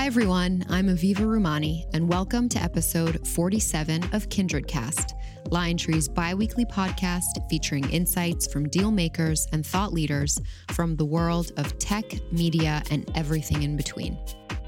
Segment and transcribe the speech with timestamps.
[0.00, 0.64] Hi, everyone.
[0.70, 5.14] I'm Aviva Rumani, and welcome to episode 47 of Kindred Cast,
[5.48, 10.40] LionTree's bi weekly podcast featuring insights from deal makers and thought leaders
[10.70, 14.18] from the world of tech, media, and everything in between.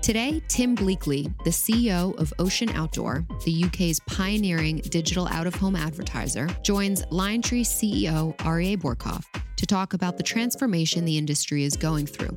[0.03, 5.77] Today, Tim Bleakley, the CEO of Ocean Outdoor, the UK's pioneering digital out of home
[5.77, 9.25] advertiser, joins LionTree CEO Aryeh Bourkoff
[9.57, 12.37] to talk about the transformation the industry is going through.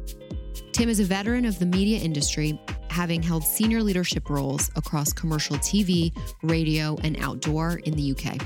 [0.72, 5.58] Tim is a veteran of the media industry, having held senior leadership roles across commercial
[5.58, 8.38] TV, radio, and outdoor in the UK.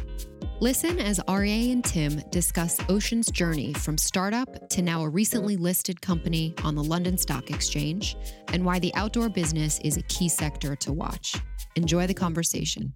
[0.62, 6.02] Listen as Aryeh and Tim discuss Ocean's journey from startup to now a recently listed
[6.02, 8.18] company on the London Stock Exchange
[8.50, 11.38] and why the outdoor business is a key sector to watch.
[11.76, 12.94] Enjoy the conversation.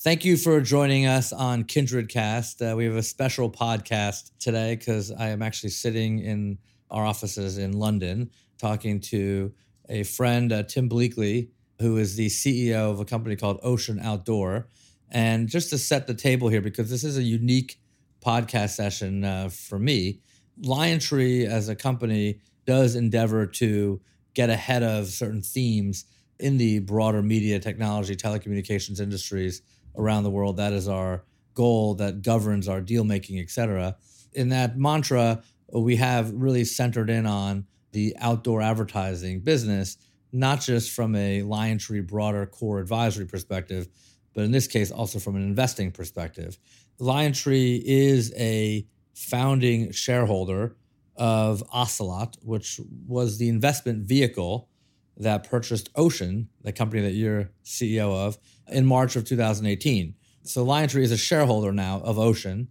[0.00, 2.62] Thank you for joining us on Kindred Cast.
[2.62, 7.58] Uh, we have a special podcast today because I am actually sitting in our offices
[7.58, 9.52] in London talking to
[9.88, 11.48] a friend, uh, Tim Bleakley,
[11.80, 14.68] who is the CEO of a company called Ocean Outdoor.
[15.10, 17.80] And just to set the table here, because this is a unique
[18.24, 20.20] podcast session uh, for me,
[20.62, 24.00] LionTree as a company does endeavor to
[24.34, 26.04] get ahead of certain themes
[26.38, 29.60] in the broader media, technology, telecommunications industries
[29.98, 30.56] around the world.
[30.56, 33.96] That is our goal that governs our deal making, et cetera.
[34.32, 39.96] In that mantra, we have really centered in on the outdoor advertising business,
[40.32, 43.88] not just from a LionTree broader core advisory perspective,
[44.34, 46.58] but in this case, also from an investing perspective.
[47.00, 50.76] LionTree is a founding shareholder
[51.16, 54.68] of Ocelot, which was the investment vehicle
[55.16, 58.38] that purchased Ocean, the company that you're CEO of,
[58.70, 60.14] in March of 2018.
[60.42, 62.68] So LionTree is a shareholder now of Ocean.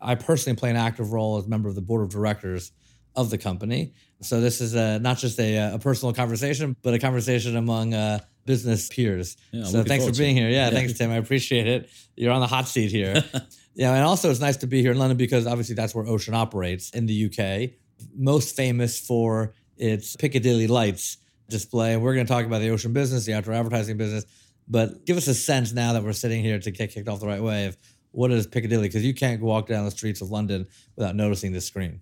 [0.00, 2.72] I personally play an active role as member of the board of directors
[3.14, 3.92] of the company.
[4.22, 8.20] So this is a, not just a, a personal conversation, but a conversation among uh,
[8.46, 9.36] business peers.
[9.52, 10.48] Yeah, so thanks for being here.
[10.48, 11.10] Yeah, yeah, thanks, Tim.
[11.10, 11.90] I appreciate it.
[12.16, 13.22] You're on the hot seat here.
[13.74, 16.34] yeah, and also it's nice to be here in London because obviously that's where Ocean
[16.34, 17.70] operates in the UK.
[18.14, 21.96] Most famous for its Piccadilly lights display.
[21.96, 24.24] We're going to talk about the ocean business, the outdoor advertising business,
[24.68, 27.26] but give us a sense now that we're sitting here to get kicked off the
[27.26, 27.76] right way of
[28.12, 30.66] what is Piccadilly because you can't walk down the streets of London
[30.96, 32.00] without noticing this screen.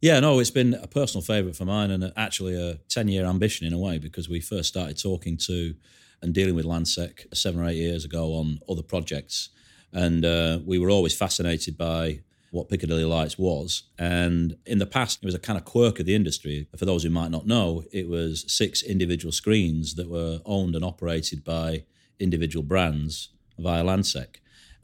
[0.00, 3.66] Yeah, no, it's been a personal favourite for mine and actually a 10 year ambition
[3.66, 5.74] in a way because we first started talking to
[6.22, 9.50] and dealing with Landsec seven or eight years ago on other projects.
[9.92, 12.20] And uh, we were always fascinated by
[12.56, 13.84] what Piccadilly Lights was.
[13.98, 16.68] And in the past, it was a kind of quirk of the industry.
[16.76, 20.84] For those who might not know, it was six individual screens that were owned and
[20.84, 21.84] operated by
[22.18, 23.28] individual brands
[23.58, 24.36] via Landsec.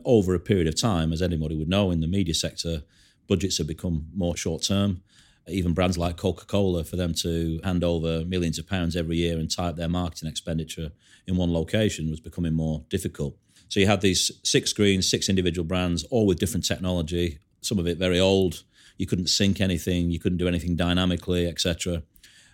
[0.05, 2.82] Over a period of time, as anybody would know in the media sector,
[3.28, 5.03] budgets have become more short term.
[5.49, 9.38] Even brands like Coca Cola, for them to hand over millions of pounds every year
[9.38, 10.93] and type their marketing expenditure
[11.27, 13.37] in one location was becoming more difficult.
[13.69, 17.87] So you had these six screens, six individual brands, all with different technology, some of
[17.87, 18.65] it very old.
[18.99, 22.03] You couldn't sync anything, you couldn't do anything dynamically, etc.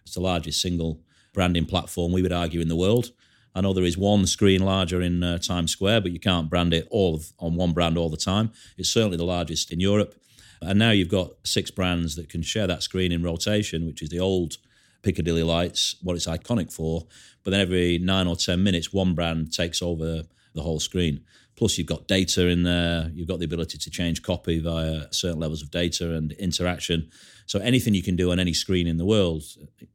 [0.05, 1.01] It's the largest single
[1.35, 3.11] branding platform we would argue in the world.
[3.55, 6.73] I know there is one screen larger in uh, Times Square, but you can't brand
[6.73, 8.53] it all on one brand all the time.
[8.77, 10.15] It's certainly the largest in Europe.
[10.61, 14.11] And now you've got six brands that can share that screen in rotation, which is
[14.11, 14.59] the old
[15.03, 17.07] Piccadilly lights, what it's iconic for.
[17.45, 21.25] But then every nine or 10 minutes, one brand takes over the whole screen.
[21.59, 23.11] Plus, you've got data in there.
[23.13, 27.11] You've got the ability to change copy via certain levels of data and interaction.
[27.47, 29.43] So anything you can do on any screen in the world,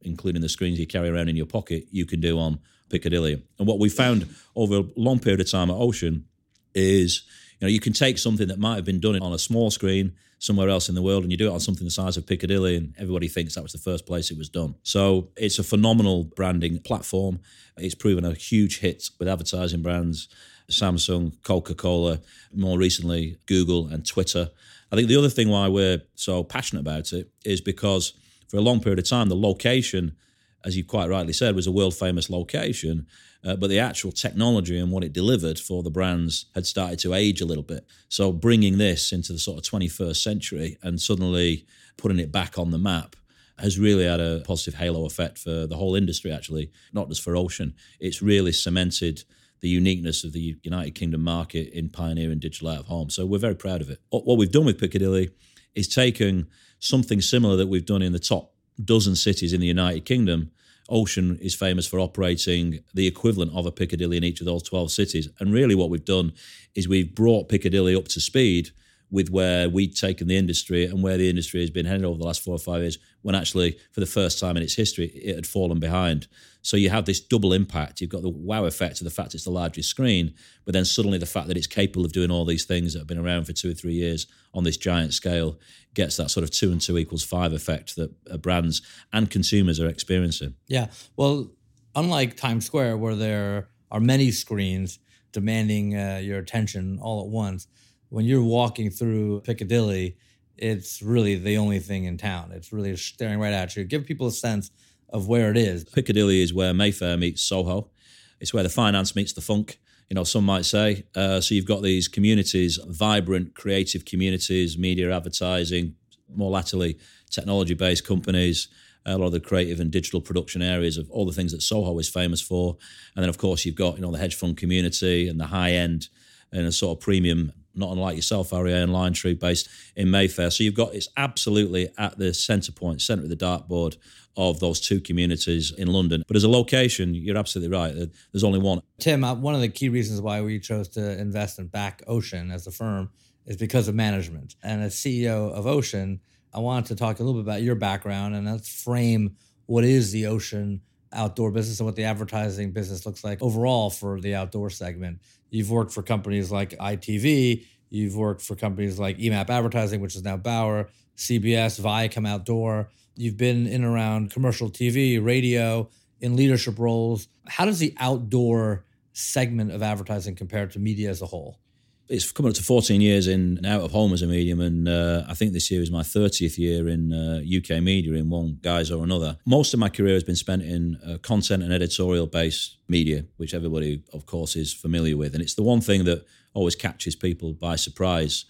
[0.02, 2.60] including the screens you carry around in your pocket, you can do on
[2.90, 3.42] Piccadilly.
[3.58, 6.26] And what we found over a long period of time at Ocean
[6.74, 7.22] is,
[7.58, 10.12] you know, you can take something that might have been done on a small screen
[10.40, 12.76] somewhere else in the world and you do it on something the size of Piccadilly
[12.76, 14.74] and everybody thinks that was the first place it was done.
[14.82, 17.40] So it's a phenomenal branding platform.
[17.78, 20.28] It's proven a huge hit with advertising brands.
[20.70, 22.20] Samsung, Coca Cola,
[22.54, 24.50] more recently, Google and Twitter.
[24.90, 28.12] I think the other thing why we're so passionate about it is because
[28.48, 30.16] for a long period of time, the location,
[30.64, 33.06] as you quite rightly said, was a world famous location.
[33.44, 37.12] Uh, but the actual technology and what it delivered for the brands had started to
[37.12, 37.86] age a little bit.
[38.08, 41.66] So bringing this into the sort of 21st century and suddenly
[41.98, 43.16] putting it back on the map
[43.58, 47.36] has really had a positive halo effect for the whole industry, actually, not just for
[47.36, 47.74] Ocean.
[48.00, 49.24] It's really cemented
[49.64, 53.08] the uniqueness of the United Kingdom market in pioneering digital out of home.
[53.08, 53.98] So we're very proud of it.
[54.10, 55.30] What we've done with Piccadilly
[55.74, 56.48] is taken
[56.80, 58.52] something similar that we've done in the top
[58.84, 60.50] dozen cities in the United Kingdom.
[60.90, 64.92] Ocean is famous for operating the equivalent of a Piccadilly in each of those 12
[64.92, 65.30] cities.
[65.40, 66.34] And really, what we've done
[66.74, 68.68] is we've brought Piccadilly up to speed
[69.10, 72.24] with where we'd taken the industry and where the industry has been headed over the
[72.24, 75.34] last four or five years, when actually, for the first time in its history, it
[75.34, 76.26] had fallen behind.
[76.62, 78.00] So you have this double impact.
[78.00, 80.34] You've got the wow effect of the fact it's the largest screen,
[80.64, 83.06] but then suddenly the fact that it's capable of doing all these things that have
[83.06, 85.58] been around for two or three years on this giant scale
[85.92, 89.78] gets that sort of two and two equals five effect that uh, brands and consumers
[89.78, 90.54] are experiencing.
[90.66, 90.88] Yeah.
[91.16, 91.50] Well,
[91.94, 94.98] unlike Times Square, where there are many screens
[95.32, 97.66] demanding uh, your attention all at once,
[98.14, 100.16] when you're walking through Piccadilly,
[100.56, 102.52] it's really the only thing in town.
[102.52, 103.82] It's really staring right at you.
[103.82, 104.70] Give people a sense
[105.08, 105.82] of where it is.
[105.82, 107.90] Piccadilly is where Mayfair meets Soho.
[108.38, 109.80] It's where the finance meets the funk.
[110.08, 111.06] You know, some might say.
[111.16, 115.96] Uh, so you've got these communities, vibrant, creative communities, media, advertising,
[116.32, 116.96] more latterly,
[117.30, 118.68] technology-based companies.
[119.04, 121.98] A lot of the creative and digital production areas of all the things that Soho
[121.98, 122.76] is famous for,
[123.16, 125.72] and then of course you've got you know the hedge fund community and the high
[125.72, 126.08] end
[126.52, 130.50] and a sort of premium not unlike yourself, Aryeh and Lion LionTree, based in Mayfair.
[130.50, 133.96] So you've got it's absolutely at the centre point, centre of the dartboard
[134.36, 136.24] of those two communities in London.
[136.26, 137.94] But as a location, you're absolutely right.
[138.32, 138.80] There's only one.
[138.98, 142.50] Tim, uh, one of the key reasons why we chose to invest in Back Ocean
[142.50, 143.10] as a firm
[143.46, 144.56] is because of management.
[144.62, 146.20] And as CEO of Ocean,
[146.52, 149.36] I wanted to talk a little bit about your background and let's frame
[149.66, 150.82] what is the ocean
[151.14, 155.20] outdoor business and what the advertising business looks like overall for the outdoor segment.
[155.50, 160.24] You've worked for companies like ITV, you've worked for companies like EMAP Advertising, which is
[160.24, 162.90] now Bauer, CBS, Viacom Outdoor.
[163.16, 165.88] You've been in around commercial TV, radio,
[166.20, 167.28] in leadership roles.
[167.46, 171.60] How does the outdoor segment of advertising compare to media as a whole?
[172.08, 175.24] It's coming up to 14 years in out of home as a medium, and uh,
[175.28, 178.90] I think this year is my 30th year in uh, UK media in one guise
[178.90, 179.38] or another.
[179.46, 183.54] Most of my career has been spent in uh, content and editorial based media, which
[183.54, 185.34] everybody, of course, is familiar with.
[185.34, 188.44] And it's the one thing that always catches people by surprise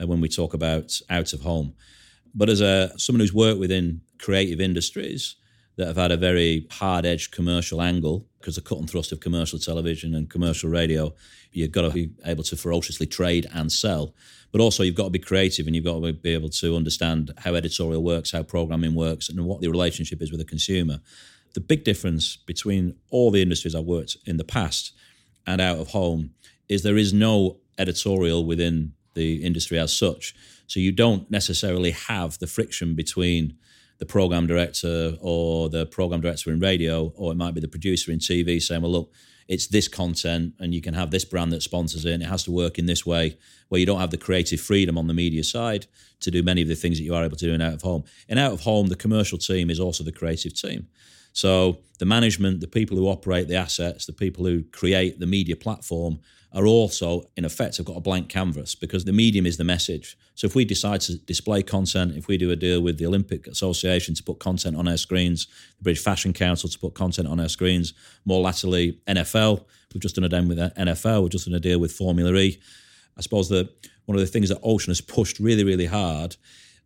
[0.00, 1.74] uh, when we talk about out of home.
[2.34, 5.36] But as a someone who's worked within creative industries,
[5.78, 9.20] that have had a very hard edged commercial angle because the cut and thrust of
[9.20, 11.14] commercial television and commercial radio,
[11.52, 14.12] you've got to be able to ferociously trade and sell.
[14.50, 17.32] But also, you've got to be creative and you've got to be able to understand
[17.38, 20.98] how editorial works, how programming works, and what the relationship is with the consumer.
[21.54, 24.92] The big difference between all the industries I've worked in the past
[25.46, 26.32] and out of home
[26.68, 30.34] is there is no editorial within the industry as such.
[30.66, 33.56] So you don't necessarily have the friction between
[33.98, 38.12] the program director or the program director in radio, or it might be the producer
[38.12, 39.12] in TV saying, well, look,
[39.48, 42.44] it's this content and you can have this brand that sponsors it and it has
[42.44, 43.36] to work in this way
[43.68, 45.86] where you don't have the creative freedom on the media side
[46.20, 47.82] to do many of the things that you are able to do in out of
[47.82, 48.04] home.
[48.28, 50.88] In out of home, the commercial team is also the creative team.
[51.32, 55.56] So the management, the people who operate the assets, the people who create the media
[55.56, 56.20] platform
[56.52, 60.16] are also, in effect, have got a blank canvas because the medium is the message.
[60.34, 63.46] So if we decide to display content, if we do a deal with the Olympic
[63.46, 65.46] Association to put content on our screens,
[65.76, 67.92] the British Fashion Council to put content on our screens,
[68.24, 71.78] more latterly NFL, we've just done a deal with NFL, we've just done a deal
[71.78, 72.58] with Formula E.
[73.16, 73.68] I suppose that
[74.06, 76.36] one of the things that Ocean has pushed really, really hard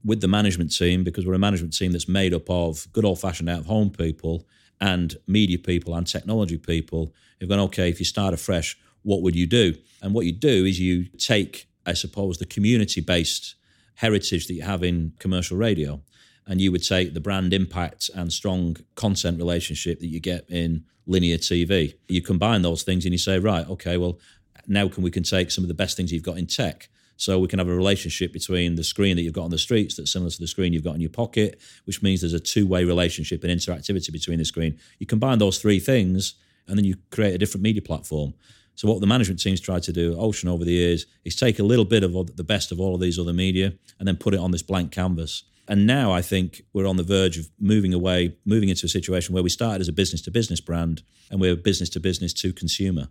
[0.04, 3.20] with the management team, because we're a management team that's made up of good old
[3.20, 4.44] fashioned out of home people
[4.80, 9.36] and media people and technology people, who've gone, okay, if you start afresh, what would
[9.36, 9.74] you do?
[10.00, 13.54] And what you do is you take, I suppose, the community based
[13.96, 16.00] heritage that you have in commercial radio,
[16.46, 20.84] and you would take the brand impact and strong content relationship that you get in
[21.06, 21.94] linear TV.
[22.08, 24.18] You combine those things and you say, right, okay, well,
[24.66, 26.88] now can we can take some of the best things you've got in tech.
[27.16, 29.96] So we can have a relationship between the screen that you've got on the streets
[29.96, 32.84] that's similar to the screen you've got in your pocket, which means there's a two-way
[32.84, 34.78] relationship and interactivity between the screen.
[34.98, 36.34] You combine those three things,
[36.66, 38.34] and then you create a different media platform.
[38.74, 41.62] So what the management team's tried to do, Ocean over the years, is take a
[41.62, 44.40] little bit of the best of all of these other media and then put it
[44.40, 45.44] on this blank canvas.
[45.68, 49.34] And now I think we're on the verge of moving away, moving into a situation
[49.34, 52.52] where we started as a business to business brand and we're business to business to
[52.52, 53.08] consumer.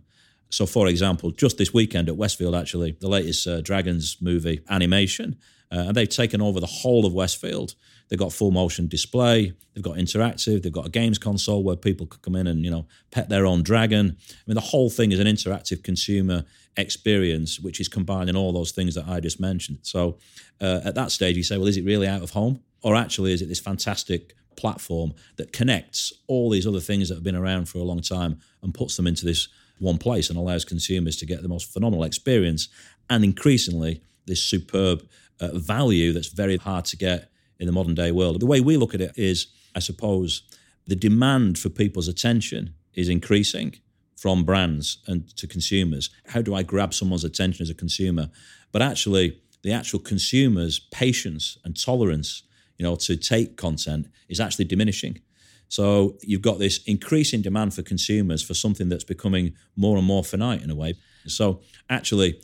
[0.50, 5.38] So, for example, just this weekend at Westfield, actually, the latest uh, Dragons movie animation,
[5.72, 7.74] uh, and they've taken over the whole of Westfield.
[8.12, 9.54] They've got full motion display.
[9.72, 10.62] They've got interactive.
[10.62, 13.46] They've got a games console where people could come in and you know pet their
[13.46, 14.18] own dragon.
[14.30, 16.44] I mean, the whole thing is an interactive consumer
[16.76, 19.78] experience, which is combining all those things that I just mentioned.
[19.80, 20.18] So
[20.60, 23.32] uh, at that stage, you say, well, is it really out of home, or actually
[23.32, 27.66] is it this fantastic platform that connects all these other things that have been around
[27.66, 31.24] for a long time and puts them into this one place and allows consumers to
[31.24, 32.68] get the most phenomenal experience
[33.08, 35.02] and increasingly this superb
[35.40, 37.31] uh, value that's very hard to get
[37.62, 38.40] in the modern day world.
[38.40, 40.42] The way we look at it is, I suppose,
[40.88, 43.76] the demand for people's attention is increasing
[44.16, 46.10] from brands and to consumers.
[46.26, 48.30] How do I grab someone's attention as a consumer?
[48.72, 52.42] But actually, the actual consumer's patience and tolerance,
[52.78, 55.20] you know, to take content is actually diminishing.
[55.68, 60.24] So you've got this increasing demand for consumers for something that's becoming more and more
[60.24, 60.94] finite in a way.
[61.28, 62.40] So actually,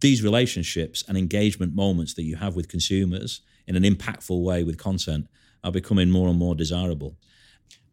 [0.00, 4.78] these relationships and engagement moments that you have with consumers in an impactful way with
[4.78, 5.28] content
[5.62, 7.16] are becoming more and more desirable.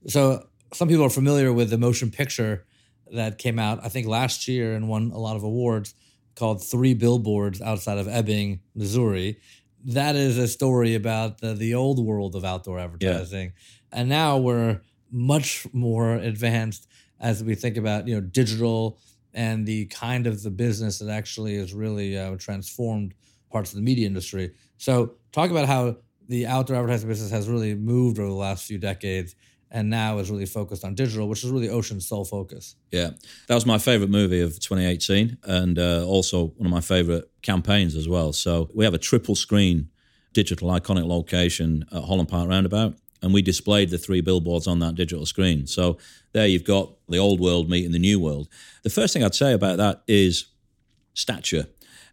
[0.07, 2.65] So some people are familiar with the motion picture
[3.11, 5.93] that came out, I think, last year and won a lot of awards
[6.35, 9.39] called Three Billboards Outside of Ebbing, Missouri.
[9.83, 13.53] That is a story about the, the old world of outdoor advertising.
[13.91, 13.99] Yeah.
[13.99, 16.87] And now we're much more advanced
[17.19, 18.99] as we think about, you know, digital
[19.33, 23.13] and the kind of the business that actually has really uh, transformed
[23.55, 24.51] parts of the media industry.
[24.77, 25.95] So talk about how
[26.27, 29.33] the outdoor advertising business has really moved over the last few decades
[29.71, 32.75] and now is really focused on digital, which is really Ocean's sole focus.
[32.91, 33.11] Yeah,
[33.47, 37.95] that was my favorite movie of 2018, and uh, also one of my favorite campaigns
[37.95, 38.33] as well.
[38.33, 39.89] So we have a triple screen
[40.33, 44.95] digital iconic location at Holland Park Roundabout, and we displayed the three billboards on that
[44.95, 45.65] digital screen.
[45.65, 45.97] So
[46.33, 48.49] there you've got the old world meeting the new world.
[48.83, 50.47] The first thing I'd say about that is
[51.13, 51.67] stature,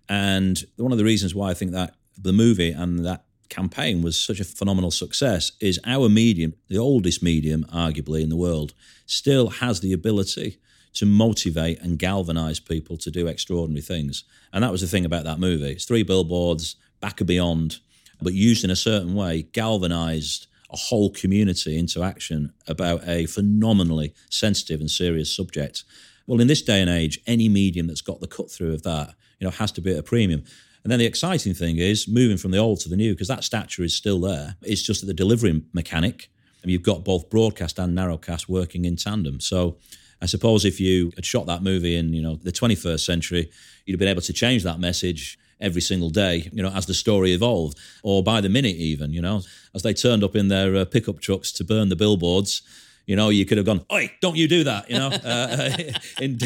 [0.09, 4.19] and one of the reasons why I think that the movie and that campaign was
[4.19, 8.73] such a phenomenal success is our medium, the oldest medium, arguably in the world,
[9.07, 10.59] still has the ability
[10.95, 14.25] to motivate and galvanize people to do extraordinary things.
[14.53, 15.73] And that was the thing about that movie.
[15.73, 17.79] It's three billboards, back and beyond,
[18.21, 24.15] but used in a certain way, galvanized a whole community into action about a phenomenally
[24.31, 25.85] sensitive and serious subject.
[26.27, 29.15] Well, in this day and age, any medium that's got the cut through of that,
[29.43, 30.45] you know, has to be at a premium.
[30.85, 33.43] And then the exciting thing is moving from the old to the new, because that
[33.43, 34.55] stature is still there.
[34.63, 36.31] It's just that the delivery mechanic,
[36.63, 39.41] and you've got both broadcast and narrowcast working in tandem.
[39.41, 39.79] So
[40.21, 43.51] I suppose if you had shot that movie in, you know, the 21st century,
[43.85, 46.95] you'd have been able to change that message every single day, you know, as the
[46.95, 49.43] story evolved, or by the minute even, you know,
[49.75, 52.63] as they turned up in their uh, pickup trucks to burn the billboards
[53.07, 55.71] you know, you could have gone, "Oi, don't you do that?" You know, uh,
[56.21, 56.39] in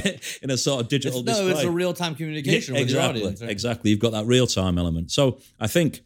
[0.42, 1.46] in a sort of digital it's, display.
[1.46, 3.40] No, it's a real time communication yeah, with exactly, your audience.
[3.42, 3.50] Right?
[3.50, 5.10] Exactly, you've got that real time element.
[5.10, 6.00] So I think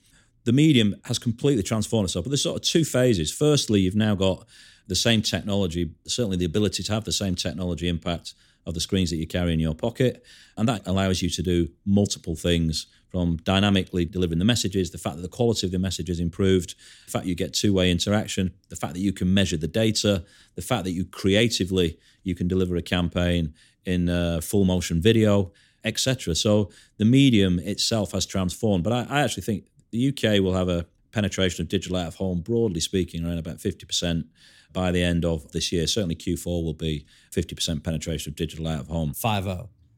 [0.44, 2.24] the medium has completely transformed itself.
[2.24, 3.32] But there's sort of two phases.
[3.32, 4.46] Firstly, you've now got
[4.88, 8.34] the same technology, certainly the ability to have the same technology impact
[8.66, 10.22] of the screens that you carry in your pocket.
[10.56, 15.16] And that allows you to do multiple things from dynamically delivering the messages, the fact
[15.16, 16.76] that the quality of the message is improved,
[17.06, 20.24] the fact you get two-way interaction, the fact that you can measure the data,
[20.54, 25.52] the fact that you creatively you can deliver a campaign in uh, full motion video,
[25.84, 26.34] etc.
[26.34, 28.84] So the medium itself has transformed.
[28.84, 32.14] But I, I actually think the UK will have a penetration of digital out of
[32.16, 34.24] home, broadly speaking, around about 50%
[34.72, 35.86] by the end of this year.
[35.86, 39.14] Certainly Q4 will be 50% penetration of digital out of home.
[39.14, 39.46] 5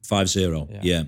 [0.04, 0.80] Five zero, yeah.
[0.82, 1.02] yeah.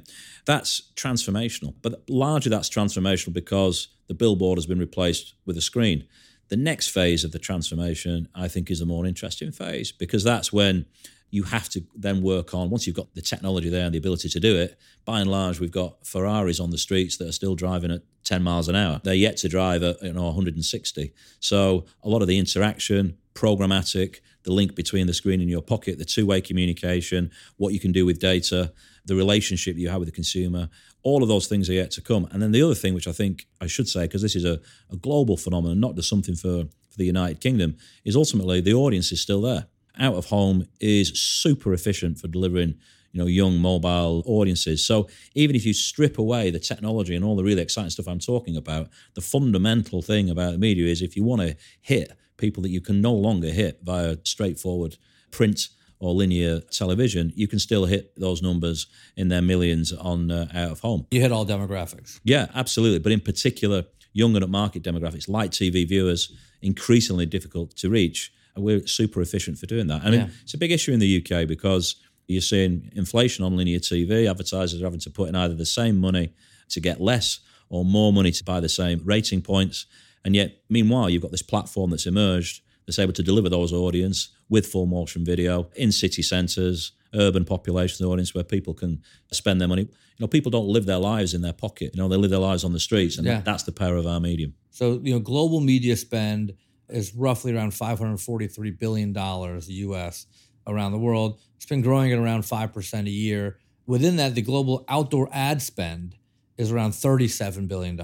[0.47, 1.75] That's transformational.
[1.83, 6.07] But largely that's transformational because the billboard has been replaced with a screen.
[6.49, 10.53] The next phase of the transformation, I think, is a more interesting phase because that's
[10.53, 10.87] when
[11.35, 14.29] you have to then work on once you've got the technology there and the ability
[14.29, 14.79] to do it.
[15.05, 18.41] By and large, we've got Ferraris on the streets that are still driving at 10
[18.41, 19.01] miles an hour.
[19.03, 21.13] They're yet to drive at you know 160.
[21.41, 25.99] So a lot of the interaction, programmatic, the link between the screen and your pocket,
[25.99, 28.73] the two-way communication, what you can do with data,
[29.05, 30.69] the relationship you have with the consumer,
[31.03, 32.29] all of those things are yet to come.
[32.31, 34.61] And then the other thing, which I think I should say, because this is a,
[34.89, 39.11] a global phenomenon, not just something for, for the United Kingdom, is ultimately the audience
[39.11, 39.67] is still there.
[39.99, 42.75] Out of home is super efficient for delivering
[43.13, 47.37] you know young mobile audiences so even if you strip away the technology and all
[47.37, 51.15] the really exciting stuff i'm talking about the fundamental thing about the media is if
[51.15, 54.97] you want to hit people that you can no longer hit via straightforward
[55.31, 58.87] print or linear television, you can still hit those numbers
[59.17, 61.07] in their millions on uh, out of home.
[61.11, 62.21] You hit all demographics.
[62.25, 62.99] Yeah, absolutely.
[62.99, 68.33] But in particular, young and at market demographics, light TV viewers, increasingly difficult to reach.
[68.57, 70.03] And we're super efficient for doing that.
[70.05, 70.29] I mean, yeah.
[70.43, 71.97] it's a big issue in the UK because
[72.27, 74.31] you're seeing inflation on linear TV.
[74.31, 76.33] Advertisers are having to put in either the same money
[76.71, 79.87] to get less or more money to buy the same rating points.
[80.25, 84.29] And yet, meanwhile, you've got this platform that's emerged that's able to deliver those audience
[84.49, 89.69] with full motion video in city centres, urban population audience where people can spend their
[89.69, 89.83] money.
[89.83, 91.93] You know, people don't live their lives in their pocket.
[91.95, 93.41] You know, they live their lives on the streets, and yeah.
[93.41, 94.55] that's the power of our medium.
[94.71, 96.55] So, you know, global media spend
[96.89, 100.27] is roughly around 543 billion dollars US
[100.67, 101.41] around the world.
[101.57, 103.59] It's been growing at around 5% a year.
[103.87, 106.17] Within that, the global outdoor ad spend
[106.57, 107.97] is around $37 billion.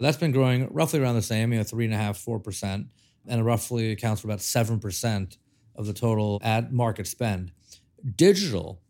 [0.00, 2.86] That's been growing roughly around the same, you know, three and a half, four percent,
[3.26, 5.38] and it roughly accounts for about seven percent
[5.74, 7.52] of the total ad market spend.
[8.16, 8.80] Digital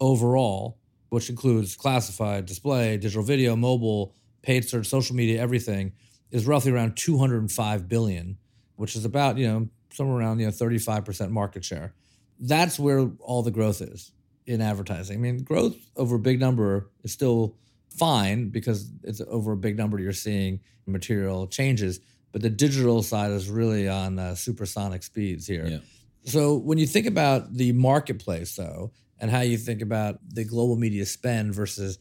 [0.00, 0.78] overall,
[1.10, 5.92] which includes classified, display, digital video, mobile, paid search, social media, everything
[6.32, 8.38] is roughly around 205 billion,
[8.76, 11.94] which is about, you know, somewhere around, you know, 35% market share.
[12.38, 14.12] That's where all the growth is
[14.46, 15.18] in advertising.
[15.18, 17.56] I mean, growth over a big number is still
[17.90, 22.00] fine because it's over a big number you're seeing material changes,
[22.32, 25.66] but the digital side is really on uh, supersonic speeds here.
[25.66, 25.78] Yeah.
[26.24, 30.76] So when you think about the marketplace though, and how you think about the global
[30.76, 31.98] media spend versus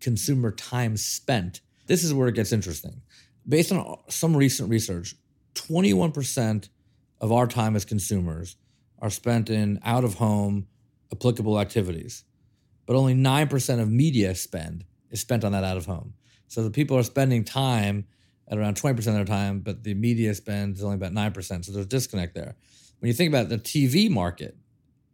[0.00, 3.02] consumer time spent, this is where it gets interesting.
[3.48, 5.16] Based on some recent research,
[5.54, 6.68] 21%
[7.20, 8.56] of our time as consumers
[8.98, 10.66] are spent in out of home
[11.12, 12.24] applicable activities,
[12.86, 16.14] but only 9% of media spend is spent on that out of home.
[16.48, 18.06] So the people are spending time
[18.48, 21.64] at around 20% of their time, but the media spend is only about 9%.
[21.64, 22.56] So there's a disconnect there.
[22.98, 24.56] When you think about the TV market,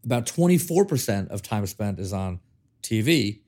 [0.04, 2.40] about 24% of time spent is on
[2.82, 3.40] TV,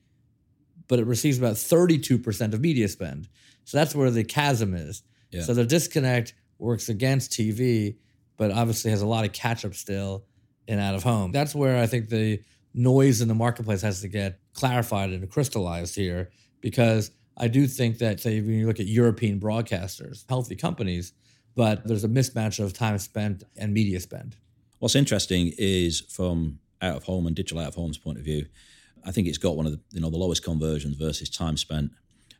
[0.87, 3.27] but it receives about 32% of media spend.
[3.63, 5.03] So that's where the chasm is.
[5.31, 5.43] Yeah.
[5.43, 7.95] So the disconnect works against TV,
[8.37, 10.25] but obviously has a lot of catch up still
[10.67, 11.31] in out of home.
[11.31, 12.41] That's where I think the
[12.73, 16.29] noise in the marketplace has to get clarified and crystallized here
[16.61, 21.13] because I do think that, say, when you look at European broadcasters, healthy companies,
[21.55, 24.35] but there's a mismatch of time spent and media spend.
[24.79, 28.45] What's interesting is from out of home and digital out of home's point of view,
[29.05, 31.91] I think it's got one of the you know the lowest conversions versus time spent,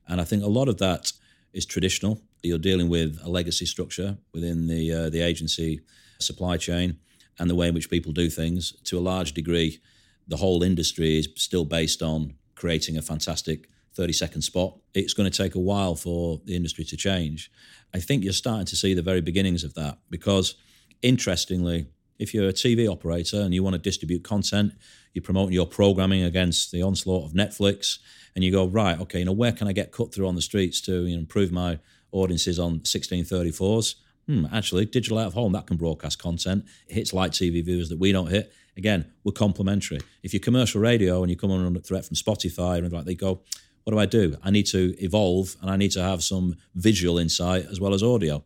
[0.07, 1.11] and I think a lot of that
[1.53, 2.21] is traditional.
[2.43, 5.81] You're dealing with a legacy structure within the uh, the agency
[6.19, 6.97] supply chain
[7.37, 8.73] and the way in which people do things.
[8.85, 9.79] To a large degree,
[10.27, 14.77] the whole industry is still based on creating a fantastic 30 second spot.
[14.93, 17.51] It's going to take a while for the industry to change.
[17.93, 20.55] I think you're starting to see the very beginnings of that because,
[21.01, 21.87] interestingly,
[22.19, 24.73] if you're a TV operator and you want to distribute content,
[25.13, 27.97] you're promoting your programming against the onslaught of Netflix,
[28.35, 30.41] and you go, right, okay, you know, where can I get cut through on the
[30.41, 31.79] streets to you know, improve my
[32.11, 33.95] audiences on 1634s?
[34.27, 36.65] Hmm, actually, digital out of home, that can broadcast content.
[36.87, 38.53] It hits light TV viewers that we don't hit.
[38.77, 39.99] Again, we're complementary.
[40.21, 43.15] If you're commercial radio and you come on under threat from Spotify and like they
[43.15, 43.41] go,
[43.83, 44.37] what do I do?
[44.43, 48.03] I need to evolve and I need to have some visual insight as well as
[48.03, 48.43] audio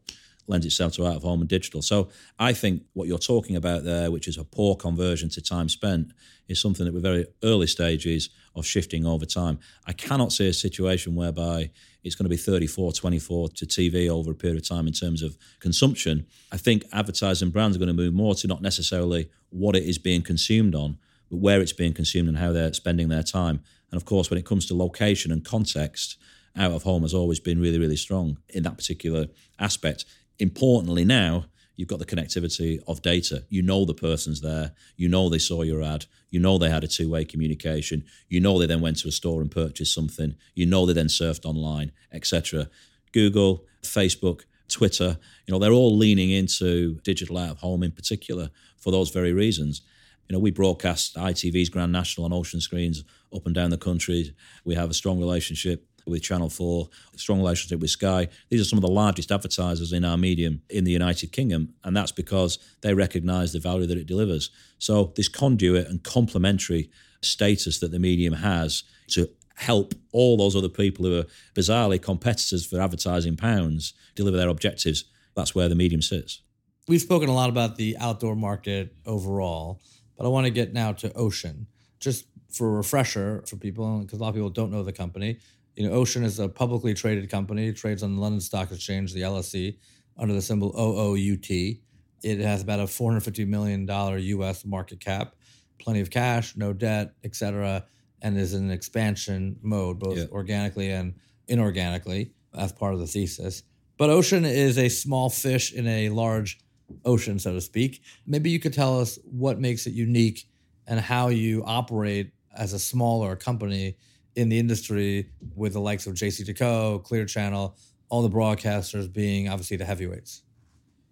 [0.48, 1.82] lends itself to out of home and digital.
[1.82, 5.70] So I think what you're talking about there, which is a poor conversion to time
[5.70, 6.12] spent,
[6.48, 9.60] is something that we're very early stages of shifting over time.
[9.88, 11.72] I cannot see a situation whereby
[12.04, 15.22] it's going to be 34 24 to TV over a period of time in terms
[15.22, 16.26] of consumption.
[16.52, 19.98] I think advertising brands are going to move more to not necessarily what it is
[19.98, 20.98] being consumed on,
[21.30, 23.62] but where it's being consumed and how they're spending their time.
[23.92, 26.18] And of course, when it comes to location and context,
[26.56, 29.28] out of home has always been really, really strong in that particular
[29.60, 30.06] aspect
[30.44, 33.46] importantly now you've got the connectivity of data.
[33.50, 34.74] You know the person's there.
[34.96, 36.06] You know they saw your ad.
[36.30, 38.06] You know they had a two-way communication.
[38.30, 40.36] You know they then went to a store and purchased something.
[40.54, 42.70] You know they then surfed online etc
[43.14, 48.50] google facebook twitter you know they're all leaning into digital out of home in particular
[48.78, 49.82] for those very reasons.
[50.28, 53.04] You know we broadcast itv's grand national on ocean screens
[53.36, 54.36] up and down the country.
[54.66, 58.28] We have a strong relationship with Channel 4, strong relationship with Sky.
[58.50, 61.96] These are some of the largest advertisers in our medium in the United Kingdom, and
[61.96, 64.50] that's because they recognise the value that it delivers.
[64.80, 66.90] So, this conduit and complementary
[67.22, 72.66] status that the medium has to help all those other people who are bizarrely competitors
[72.66, 76.42] for advertising pounds deliver their objectives, that's where the medium sits.
[76.88, 79.82] We've spoken a lot about the outdoor market overall,
[80.18, 81.68] but I want to get now to Ocean.
[82.00, 85.40] Just for a refresher for people, because a lot of people don't know the company,
[85.76, 87.68] you know, Ocean is a publicly traded company.
[87.68, 89.78] It trades on the London Stock Exchange, the LSE,
[90.18, 91.80] under the symbol OOUT.
[92.24, 95.36] It has about a $450 million US market cap,
[95.80, 97.86] plenty of cash, no debt, et cetera,
[98.22, 100.26] and is in expansion mode, both yeah.
[100.32, 101.16] organically and
[101.50, 103.64] inorganically, as part of the thesis.
[103.98, 106.60] But Ocean is a small fish in a large
[107.04, 108.02] ocean, so to speak.
[108.26, 110.48] Maybe you could tell us what makes it unique
[110.88, 113.98] and how you operate as a smaller company
[114.36, 117.78] in the industry with the likes of JCDecaux, Clear Channel,
[118.10, 120.44] all the broadcasters being obviously the heavyweights?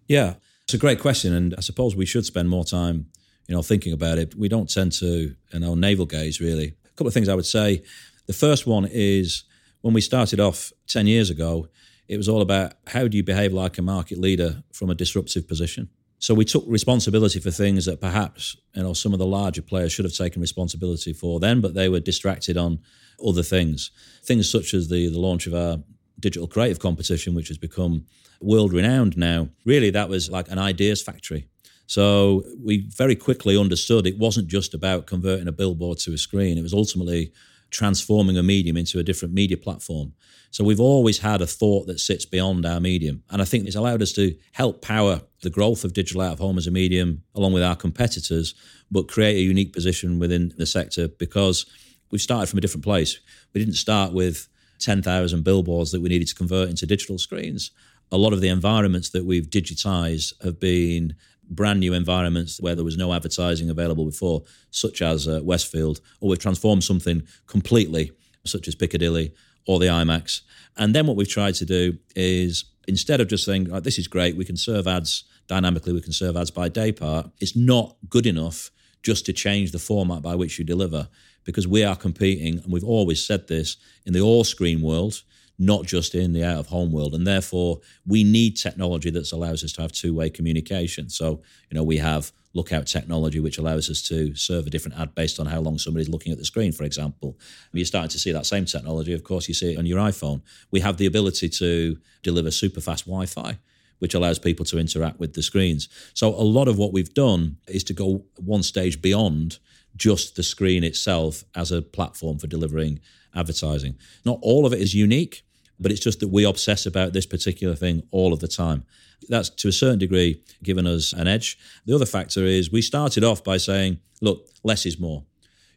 [0.08, 3.08] Yeah, it's a great question, and I suppose we should spend more time,
[3.48, 4.36] you know, thinking about it.
[4.36, 6.76] We don't tend to, you know, navel gaze really.
[6.86, 7.84] A couple of things I would say.
[8.28, 9.44] The first one is
[9.82, 11.68] when we started off ten years ago,
[12.08, 15.48] it was all about how do you behave like a market leader from a disruptive
[15.48, 15.90] position.
[16.20, 19.92] So we took responsibility for things that perhaps you know some of the larger players
[19.92, 22.80] should have taken responsibility for then, but they were distracted on
[23.26, 23.92] other things.
[24.24, 25.78] Things such as the the launch of our
[26.20, 28.06] digital creative competition, which has become
[28.42, 29.50] world renowned now.
[29.66, 31.48] Really, that was like an ideas factory.
[31.88, 36.58] So we very quickly understood it wasn't just about converting a billboard to a screen.
[36.58, 37.34] It was ultimately
[37.70, 40.14] transforming a medium into a different media platform.
[40.52, 43.24] So we've always had a thought that sits beyond our medium.
[43.30, 46.40] And I think it's allowed us to help power the growth of digital out of
[46.40, 48.54] home as a medium along with our competitors,
[48.92, 51.66] but create a unique position within the sector because
[52.12, 53.19] we've started from a different place.
[53.54, 54.47] We didn't start with
[54.80, 57.71] 10,000 billboards that we needed to convert into digital screens.
[58.12, 61.15] A lot of the environments that we've digitized have been
[61.50, 66.30] brand new environments where there was no advertising available before, such as uh, Westfield, or
[66.30, 68.12] we've transformed something completely,
[68.45, 69.34] such as Piccadilly
[69.67, 70.41] or the IMAX.
[70.78, 74.36] And then what we've tried to do is instead of just saying, this is great,
[74.36, 78.26] we can serve ads dynamically, we can serve ads by day part, it's not good
[78.26, 78.71] enough
[79.04, 81.10] just to change the format by which you deliver
[81.43, 85.21] because we are competing, and we've always said this, in the all screen world,
[85.62, 87.13] not just in the out of home world.
[87.13, 91.08] And therefore, we need technology that allows us to have two way communication.
[91.10, 95.13] So, you know, we have lookout technology, which allows us to serve a different ad
[95.13, 97.38] based on how long somebody's looking at the screen, for example.
[97.71, 99.13] You're starting to see that same technology.
[99.13, 100.41] Of course, you see it on your iPhone.
[100.71, 103.60] We have the ability to deliver super fast Wi Fi.
[103.99, 105.88] Which allows people to interact with the screens.
[106.15, 109.60] So, a lot of what we've done is to go one stage beyond
[109.95, 112.99] just the screen itself as a platform for delivering
[113.36, 113.97] advertising.
[114.25, 115.43] Not all of it is unique,
[115.80, 118.86] but it's just that we obsess about this particular thing all of the time.
[119.30, 121.58] That's to a certain degree given us an edge.
[121.86, 125.23] The other factor is we started off by saying, look, less is more.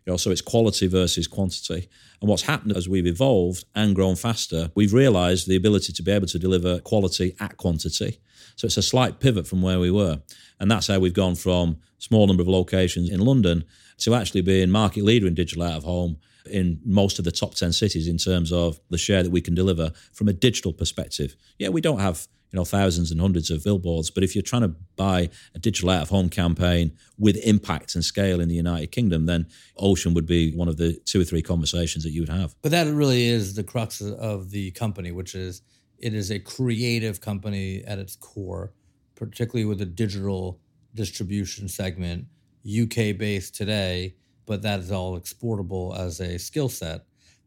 [0.06, 1.88] You know, so it's quality versus quantity.
[2.20, 6.12] And what's happened as we've evolved and grown faster, we've realized the ability to be
[6.12, 8.20] able to deliver quality at quantity.
[8.56, 10.20] So it's a slight pivot from where we were.
[10.60, 13.64] And that's how we've gone from small number of locations in London
[13.98, 16.18] to actually being market leader in digital out of home
[16.50, 19.54] in most of the top 10 cities in terms of the share that we can
[19.54, 21.36] deliver from a digital perspective.
[21.58, 24.62] Yeah, we don't have you know thousands and hundreds of billboards, but if you're trying
[24.62, 28.92] to buy a digital out of home campaign with impact and scale in the United
[28.92, 32.28] Kingdom, then Ocean would be one of the two or three conversations that you would
[32.28, 32.54] have.
[32.62, 35.62] But that really is the crux of the company, which is
[35.98, 38.72] it is a creative company at its core,
[39.16, 40.60] particularly with a digital
[40.94, 42.26] distribution segment,
[42.66, 44.14] UK based today
[44.46, 47.04] but that is all exportable as a skill set,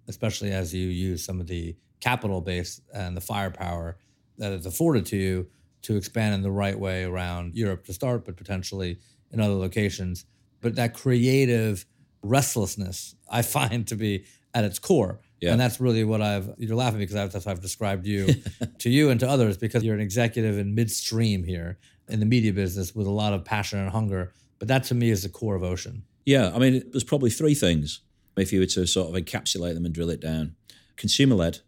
[0.08, 3.98] especially as you use some of the capital base and the firepower
[4.38, 5.48] that is afforded to you
[5.84, 9.00] to expand in the right way around Europe to start, but potentially
[9.32, 10.26] in other locations.
[10.62, 11.86] But that creative
[12.24, 15.20] restlessness I find to be at its core.
[15.40, 15.52] Yeah.
[15.52, 18.28] And that's really what I've, you're laughing because that's how I've described you
[18.80, 21.78] to you and to others because you're an executive in midstream here
[22.10, 24.34] in the media business with a lot of passion and hunger.
[24.60, 26.04] But that to me is the core of Ocean.
[26.26, 28.02] Yeah, I mean, there's probably three things
[28.38, 30.56] if you were to sort of encapsulate them and drill it down.
[30.96, 31.60] Consumer led,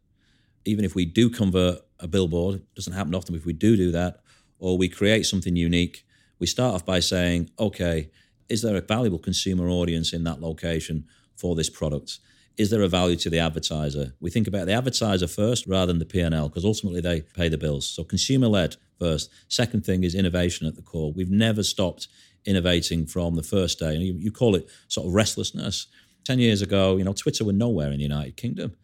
[0.66, 3.92] even if we do convert a billboard, it doesn't happen often, if we do do
[3.92, 4.22] that,
[4.60, 6.06] or we create something unique,
[6.40, 8.10] we start off by saying, okay,
[8.48, 12.20] is there a valuable consumer audience in that location for this product?
[12.58, 14.14] Is there a value to the advertiser?
[14.20, 17.58] We think about the advertiser first rather than the P&L because ultimately they pay the
[17.58, 17.88] bills.
[17.88, 19.30] So consumer led first.
[19.48, 21.14] Second thing is innovation at the core.
[21.14, 22.10] We've never stopped
[22.46, 23.94] innovating from the first day.
[23.94, 25.88] And you, you call it sort of restlessness.
[26.26, 28.76] 10 years ago, you know, Twitter were nowhere in the United Kingdom.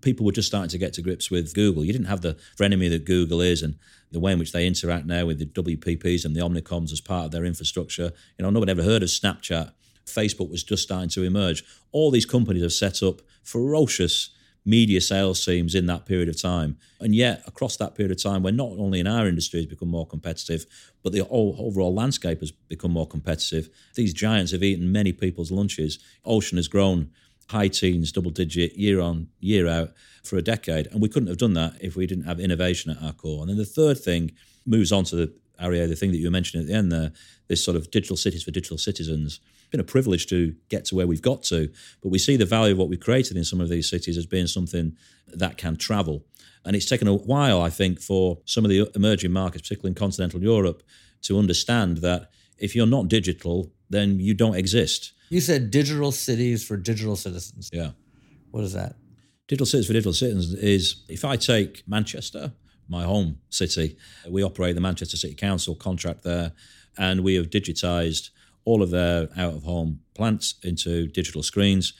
[0.00, 1.84] People were just starting to get to grips with Google.
[1.84, 3.76] You didn't have the frenemy that Google is and
[4.10, 7.26] the way in which they interact now with the WPPs and the Omnicoms as part
[7.26, 8.12] of their infrastructure.
[8.38, 9.72] You know, nobody ever heard of Snapchat.
[10.06, 11.64] Facebook was just starting to emerge.
[11.92, 14.30] All these companies have set up ferocious
[14.64, 16.78] media sales teams in that period of time.
[17.00, 19.88] And yet, across that period of time, where not only in our industry has become
[19.88, 20.66] more competitive,
[21.02, 25.98] but the overall landscape has become more competitive, these giants have eaten many people's lunches.
[26.24, 27.10] Ocean has grown
[27.50, 30.86] high teens, double digit, year on, year out for a decade.
[30.86, 33.42] And we couldn't have done that if we didn't have innovation at our core.
[33.42, 34.32] And then the third thing
[34.64, 37.12] moves on to the area, the thing that you mentioned at the end there,
[37.48, 39.40] this sort of digital cities for digital citizens
[39.74, 41.68] been a privilege to get to where we've got to,
[42.00, 44.24] but we see the value of what we've created in some of these cities as
[44.24, 46.24] being something that can travel.
[46.64, 49.94] And it's taken a while, I think, for some of the emerging markets, particularly in
[49.96, 50.84] continental Europe,
[51.22, 55.12] to understand that if you're not digital, then you don't exist.
[55.28, 57.68] You said digital cities for digital citizens.
[57.72, 57.90] Yeah.
[58.52, 58.94] What is that?
[59.48, 62.52] Digital cities for digital citizens is if I take Manchester,
[62.88, 63.96] my home city,
[64.30, 66.52] we operate the Manchester City Council contract there,
[66.96, 68.30] and we have digitized
[68.64, 71.92] all of their out of home plants into digital screens.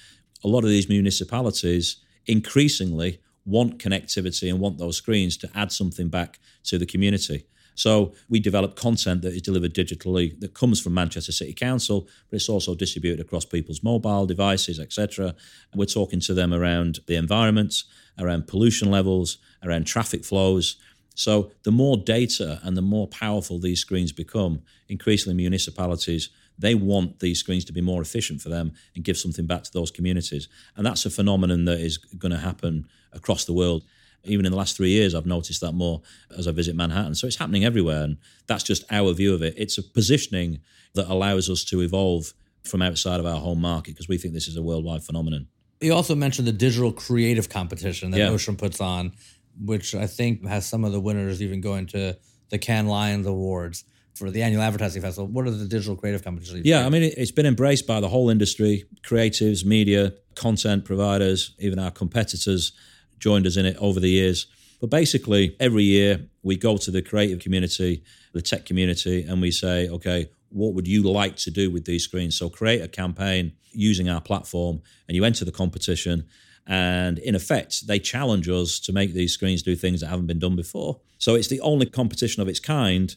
[0.43, 1.97] A lot of these municipalities
[2.27, 7.47] increasingly want connectivity and want those screens to add something back to the community.
[7.75, 12.37] So we develop content that is delivered digitally that comes from Manchester City Council, but
[12.37, 15.35] it's also distributed across people's mobile devices, etc.
[15.75, 17.83] We're talking to them around the environment,
[18.19, 20.77] around pollution levels, around traffic flows.
[21.17, 27.21] So the more data and the more powerful these screens become, increasingly municipalities They want
[27.21, 30.49] these screens to be more efficient for them and give something back to those communities.
[30.77, 33.83] And that's a phenomenon that is going to happen across the world.
[34.25, 36.01] Even in the last three years, I've noticed that more
[36.39, 37.15] as I visit Manhattan.
[37.15, 38.03] So it's happening everywhere.
[38.05, 39.55] And that's just our view of it.
[39.57, 40.61] It's a positioning
[40.95, 44.49] that allows us to evolve from outside of our home market because we think this
[44.49, 45.49] is a worldwide phenomenon.
[45.81, 48.29] You also mentioned the digital creative competition that Yeah.
[48.31, 49.13] Ocean puts on,
[49.61, 52.17] which I think has some of the winners even going to
[52.49, 55.27] the Cannes Lions Awards for the annual advertising festival.
[55.27, 56.53] What are the digital creative companies?
[56.65, 61.79] Yeah, I mean, it's been embraced by the whole industry, creatives, media, content providers, even
[61.79, 62.73] our competitors
[63.19, 64.47] joined us in it over the years.
[64.81, 69.51] But basically, every year we go to the creative community, the tech community, and we
[69.51, 72.39] say, okay, what would you like to do with these screens?
[72.39, 76.27] So create a campaign using our platform, and you enter the competition.
[76.67, 80.39] And in effect, they challenge us to make these screens do things that haven't been
[80.39, 81.01] done before.
[81.19, 83.15] So it's the only competition of its kind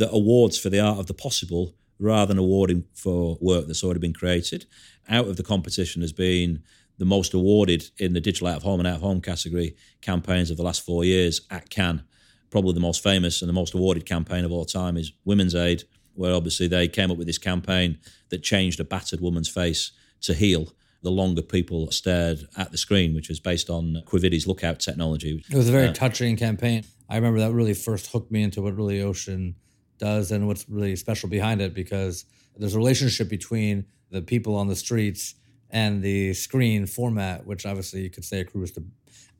[0.00, 4.00] that awards for the art of the possible rather than awarding for work that's already
[4.00, 4.64] been created.
[5.08, 6.62] Out of the competition has been
[6.98, 10.50] the most awarded in the digital out of home and out of home category campaigns
[10.50, 12.02] of the last four years at Cannes.
[12.50, 15.84] Probably the most famous and the most awarded campaign of all time is Women's Aid,
[16.14, 17.98] where obviously they came up with this campaign
[18.30, 23.14] that changed a battered woman's face to heal the longer people stared at the screen,
[23.14, 25.42] which was based on Quividi's lookout technology.
[25.50, 26.84] It was a very uh, touching campaign.
[27.08, 29.56] I remember that really first hooked me into what really Ocean
[30.00, 32.24] does and what's really special behind it because
[32.56, 35.34] there's a relationship between the people on the streets
[35.70, 38.82] and the screen format, which obviously you could say accrues to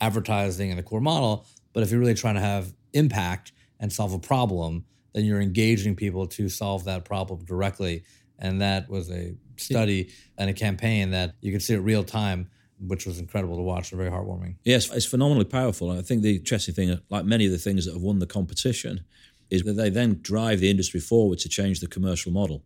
[0.01, 1.47] advertising and the core model.
[1.73, 5.97] But if you're really trying to have impact and solve a problem, then you're engaging
[5.97, 8.05] people to solve that problem directly.
[8.39, 12.49] And that was a study and a campaign that you could see it real time,
[12.79, 14.55] which was incredible to watch and very heartwarming.
[14.65, 15.91] Yes, it's phenomenally powerful.
[15.91, 18.27] And I think the interesting thing, like many of the things that have won the
[18.27, 19.05] competition,
[19.51, 22.63] is that they then drive the industry forward to change the commercial model.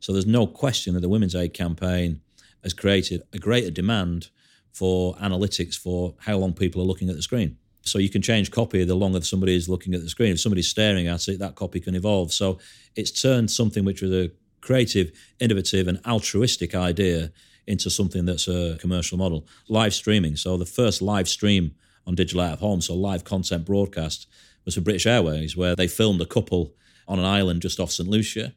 [0.00, 2.20] So there's no question that the Women's Aid campaign
[2.62, 4.28] has created a greater demand
[4.72, 7.56] for analytics for how long people are looking at the screen.
[7.82, 10.32] So you can change copy the longer somebody is looking at the screen.
[10.32, 12.32] If somebody's staring at it, that copy can evolve.
[12.32, 12.58] So
[12.94, 14.30] it's turned something which was a
[14.60, 17.32] creative, innovative, and altruistic idea
[17.66, 19.46] into something that's a commercial model.
[19.68, 20.36] Live streaming.
[20.36, 21.74] So the first live stream
[22.06, 24.26] on digital out of home, so live content broadcast,
[24.64, 26.74] was for British Airways, where they filmed a couple
[27.08, 28.08] on an island just off St.
[28.08, 28.54] Lucia.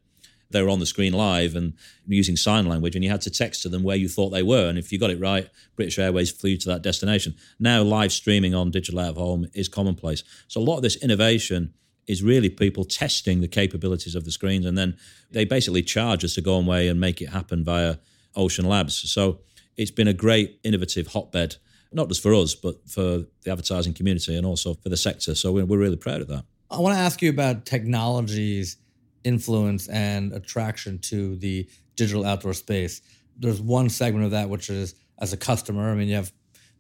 [0.51, 1.73] They were on the screen live and
[2.07, 4.69] using sign language, and you had to text to them where you thought they were.
[4.69, 7.35] And if you got it right, British Airways flew you to that destination.
[7.59, 10.23] Now, live streaming on digital out of home is commonplace.
[10.47, 11.73] So, a lot of this innovation
[12.07, 14.95] is really people testing the capabilities of the screens, and then
[15.31, 17.97] they basically charge us to go away and make it happen via
[18.35, 19.11] Ocean Labs.
[19.11, 19.39] So,
[19.75, 21.55] it's been a great innovative hotbed,
[21.91, 25.35] not just for us, but for the advertising community and also for the sector.
[25.35, 26.45] So, we're, we're really proud of that.
[26.69, 28.77] I want to ask you about technology's
[29.23, 33.01] influence and attraction to the digital outdoor space.
[33.37, 35.91] There's one segment of that which is as a customer.
[35.91, 36.31] I mean, you have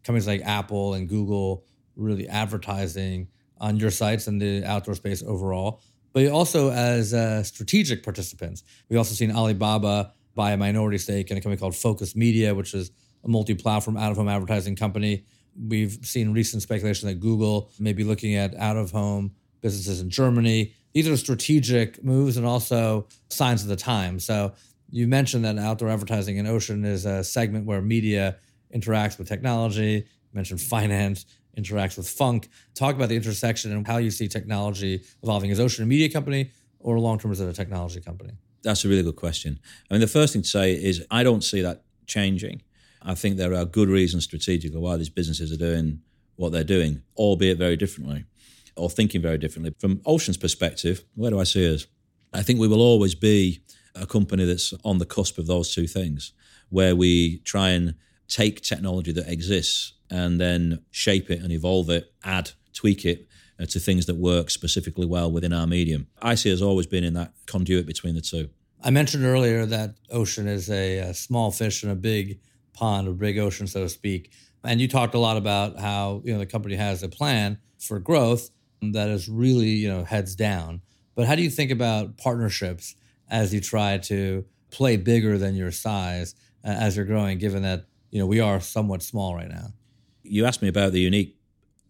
[0.03, 1.65] companies like Apple and Google
[1.95, 3.27] really advertising
[3.59, 5.81] on your sites and the outdoor space overall,
[6.13, 8.63] but also as uh, strategic participants.
[8.89, 12.73] We also seen Alibaba buy a minority stake in a company called Focus Media, which
[12.73, 12.91] is
[13.25, 15.25] a multi-platform out-of-home advertising company.
[15.67, 20.73] We've seen recent speculation that Google may be looking at out-of-home businesses in Germany.
[20.93, 24.19] These are strategic moves and also signs of the time.
[24.19, 24.53] So
[24.91, 28.37] you mentioned that outdoor advertising in Ocean is a segment where media
[28.73, 29.93] interacts with technology.
[29.93, 31.25] You mentioned finance
[31.57, 32.49] interacts with funk.
[32.75, 35.51] Talk about the intersection and how you see technology evolving.
[35.51, 38.33] as Ocean a media company or long term as a technology company?
[38.61, 39.59] That's a really good question.
[39.89, 42.61] I mean, the first thing to say is I don't see that changing.
[43.05, 46.01] I think there are good reasons strategically why these businesses are doing
[46.35, 48.25] what they're doing, albeit very differently
[48.75, 49.73] or thinking very differently.
[49.79, 51.87] From Ocean's perspective, where do I see us?
[52.33, 53.61] I think we will always be
[53.95, 56.33] a company that's on the cusp of those two things,
[56.69, 57.95] where we try and
[58.27, 63.27] take technology that exists and then shape it and evolve it, add, tweak it
[63.59, 66.07] uh, to things that work specifically well within our medium.
[66.21, 68.49] I see us always being in that conduit between the two.
[68.83, 72.39] I mentioned earlier that Ocean is a, a small fish in a big
[72.75, 74.31] pond, a big ocean, so to speak.
[74.63, 77.99] And you talked a lot about how you know the company has a plan for
[77.99, 78.49] growth
[78.81, 80.81] that is really you know heads down.
[81.15, 82.95] But how do you think about partnerships
[83.29, 87.37] as you try to play bigger than your size uh, as you're growing?
[87.37, 89.67] Given that you know we are somewhat small right now.
[90.23, 91.37] You asked me about the unique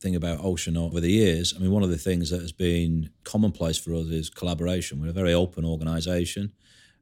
[0.01, 1.53] thing about Ocean over the years.
[1.55, 5.01] I mean, one of the things that has been commonplace for us is collaboration.
[5.01, 6.51] We're a very open organisation.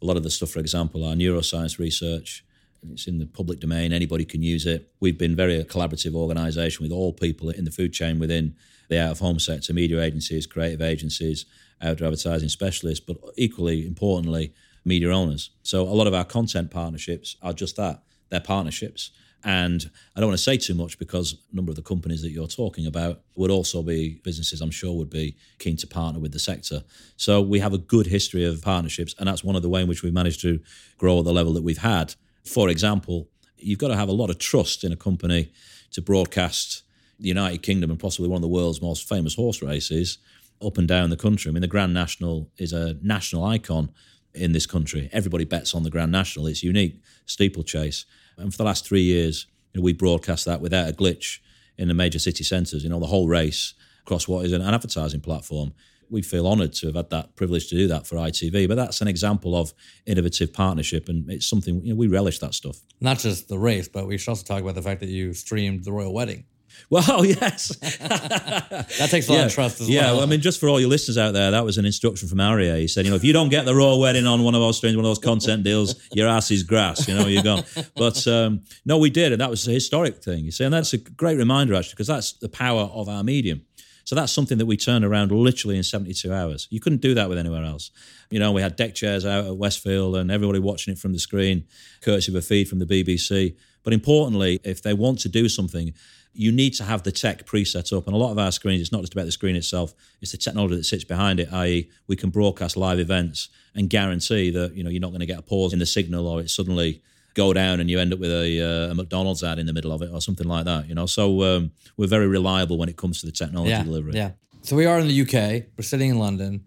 [0.01, 2.45] A lot of the stuff, for example, our neuroscience research.
[2.91, 3.93] It's in the public domain.
[3.93, 4.91] Anybody can use it.
[4.99, 8.55] We've been very a collaborative organisation with all people in the food chain within
[8.89, 11.45] the out of home sector, media agencies, creative agencies,
[11.81, 14.53] outdoor advertising specialists, but equally importantly,
[14.85, 15.51] media owners.
[15.63, 18.03] So a lot of our content partnerships are just that.
[18.29, 19.11] They're partnerships.
[19.45, 22.31] And I don't want to say too much because a number of the companies that
[22.31, 26.31] you're talking about would also be businesses I'm sure would be keen to partner with
[26.31, 26.83] the sector.
[27.17, 29.89] So we have a good history of partnerships, and that's one of the ways in
[29.89, 30.59] which we've managed to
[30.97, 32.15] grow at the level that we've had.
[32.43, 35.51] For example, you've got to have a lot of trust in a company
[35.91, 36.83] to broadcast
[37.19, 40.17] the United Kingdom and possibly one of the world's most famous horse races
[40.65, 41.49] up and down the country.
[41.49, 43.91] I mean, the Grand National is a national icon
[44.33, 45.09] in this country.
[45.11, 46.47] Everybody bets on the Grand National.
[46.47, 48.05] It's unique steeplechase.
[48.37, 51.39] And for the last three years, you know, we broadcast that without a glitch
[51.77, 55.21] in the major city centres, you know, the whole race across what is an advertising
[55.21, 55.73] platform.
[56.13, 59.01] We feel honoured to have had that privilege to do that for ITV, but that's
[59.01, 59.73] an example of
[60.05, 62.77] innovative partnership, and it's something you know, we relish that stuff.
[63.01, 65.83] Not just the race, but we should also talk about the fact that you streamed
[65.83, 66.45] the royal wedding.
[66.89, 67.75] Well, yes.
[67.77, 69.45] that takes a lot yeah.
[69.45, 70.17] of trust as yeah, well.
[70.17, 72.37] Yeah, I mean, just for all your listeners out there, that was an instruction from
[72.37, 72.79] Aryeh.
[72.79, 74.77] He said, you know, if you don't get the royal wedding on one of those
[74.77, 77.63] streams, one of those content deals, your ass is grass, you know, you're gone.
[77.95, 80.93] But um, no, we did, and that was a historic thing, you see, and that's
[80.93, 83.65] a great reminder, actually, because that's the power of our medium.
[84.03, 86.67] So that's something that we turned around literally in 72 hours.
[86.69, 87.91] You couldn't do that with anywhere else.
[88.29, 91.19] You know, we had deck chairs out at Westfield and everybody watching it from the
[91.19, 91.65] screen,
[92.01, 93.55] courtesy of a feed from the BBC.
[93.83, 95.93] But importantly, if they want to do something,
[96.33, 98.07] you need to have the tech pre-set up.
[98.07, 100.37] And a lot of our screens, it's not just about the screen itself, it's the
[100.37, 101.89] technology that sits behind it, i.e.
[102.07, 105.39] we can broadcast live events and guarantee that, you know, you're not going to get
[105.39, 107.01] a pause in the signal or it suddenly
[107.33, 109.91] go down and you end up with a, uh, a, McDonald's ad in the middle
[109.91, 111.05] of it or something like that, you know.
[111.05, 114.13] So um, we're very reliable when it comes to the technology yeah, delivery.
[114.13, 114.31] Yeah.
[114.61, 115.65] So we are in the UK.
[115.77, 116.63] We're sitting in London.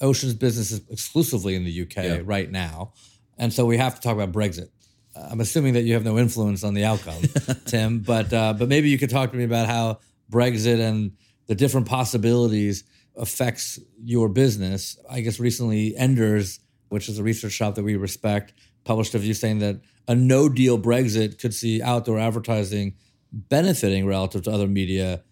[0.00, 2.20] Ocean's business is exclusively in the UK Yeah.
[2.24, 2.92] right now,
[3.38, 4.68] and so we have to talk about Brexit.
[5.14, 7.22] I'm assuming that you have no influence on the outcome,
[7.66, 10.00] Tim, but uh, but maybe you could talk to me about how
[10.30, 11.12] Brexit and
[11.46, 12.84] the different possibilities
[13.16, 14.98] affects your business.
[15.08, 19.34] I guess recently, Enders, which is a research shop that we respect, published a view
[19.34, 22.94] saying that a no deal Brexit could see outdoor advertising
[23.32, 25.22] benefiting relative to other media,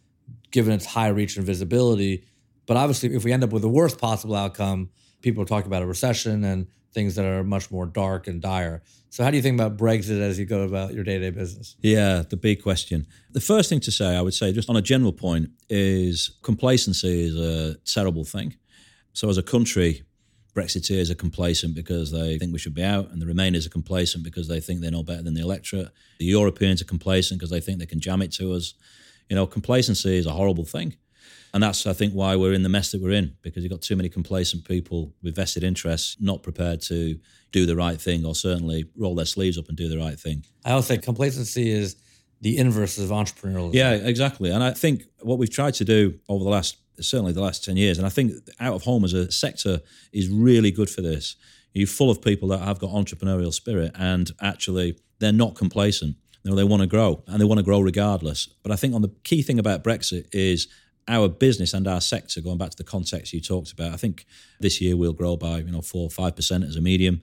[0.50, 2.24] given its high reach and visibility.
[2.66, 4.90] But obviously, if we end up with the worst possible outcome,
[5.22, 8.82] people are talking about a recession and things that are much more dark and dire.
[9.10, 11.30] So, how do you think about Brexit as you go about your day to day
[11.30, 11.76] business?
[11.80, 13.06] Yeah, the big question.
[13.32, 17.26] The first thing to say, I would say, just on a general point, is complacency
[17.26, 18.56] is a terrible thing.
[19.12, 20.04] So, as a country,
[20.54, 24.24] Brexiteers are complacent because they think we should be out, and the Remainers are complacent
[24.24, 25.88] because they think they know better than the electorate.
[26.18, 28.74] The Europeans are complacent because they think they can jam it to us.
[29.28, 30.96] You know, complacency is a horrible thing.
[31.52, 33.82] And that's, I think, why we're in the mess that we're in, because you've got
[33.82, 37.18] too many complacent people with vested interests not prepared to
[37.50, 40.44] do the right thing or certainly roll their sleeves up and do the right thing.
[40.64, 41.96] I always say complacency is
[42.40, 43.74] the inverse of entrepreneurialism.
[43.74, 44.50] Yeah, exactly.
[44.50, 47.76] And I think what we've tried to do over the last, certainly the last 10
[47.76, 49.80] years, and I think out of home as a sector
[50.12, 51.36] is really good for this.
[51.72, 56.16] You're full of people that have got entrepreneurial spirit and actually they're not complacent.
[56.42, 58.46] You know, they want to grow and they want to grow regardless.
[58.62, 60.68] But I think on the key thing about Brexit is
[61.06, 64.26] our business and our sector, going back to the context you talked about, I think
[64.60, 67.22] this year we'll grow by you know four or five percent as a medium.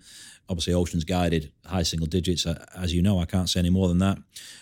[0.50, 2.46] Obviously, Ocean's guided high single digits.
[2.46, 4.18] Uh, as you know, I can't say any more than that.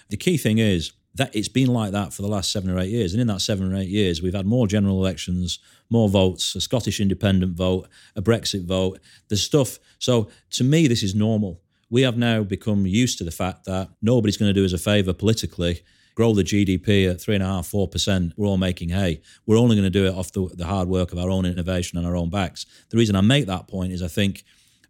[0.10, 2.90] The key thing is that it's been like that for the last seven or eight
[2.90, 6.56] years, and in that seven or eight years, we've had more general elections, more votes,
[6.56, 9.00] a Scottish independent vote, a Brexit vote,
[9.30, 9.80] the stuff.
[10.00, 11.62] So to me, this is normal.
[11.90, 14.78] We have now become used to the fact that nobody's going to do us a
[14.78, 15.82] favour politically
[16.16, 19.22] grow the GDP at three and a half, four percent, we're all making hay.
[19.46, 21.98] We're only going to do it off the, the hard work of our own innovation
[21.98, 22.66] and our own backs.
[22.90, 24.46] The reason I make that point is I think